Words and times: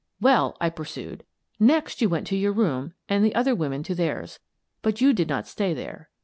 "Well," 0.19 0.57
I 0.59 0.71
pursued," 0.71 1.23
next 1.59 2.01
you 2.01 2.09
went 2.09 2.25
to 2.25 2.35
your 2.35 2.53
room 2.53 2.95
and 3.07 3.23
the 3.23 3.35
other 3.35 3.53
women 3.53 3.83
to 3.83 3.93
theirs. 3.93 4.39
But 4.81 4.99
you 4.99 5.13
did 5.13 5.29
not 5.29 5.45
stay 5.45 5.75
there. 5.75 6.09